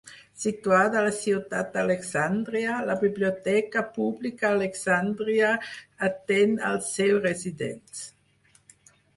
[0.43, 5.53] Situada a la ciutat d'Alexandria, la Biblioteca Pública Alexandria
[6.11, 8.05] atén als seus residents.